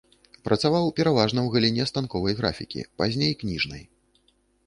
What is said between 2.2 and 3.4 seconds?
графікі, пазней